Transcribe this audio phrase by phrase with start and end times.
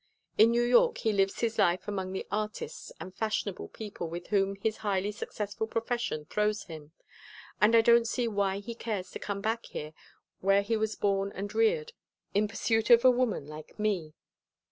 [0.35, 4.55] In New York he lives his life among the artists and fashionable people with whom
[4.55, 6.91] his highly successful profession throws him,
[7.61, 9.93] and I don't see why he cares to come back here
[10.39, 11.93] where he was born and reared,
[12.33, 14.15] in pursuit of a woman like me.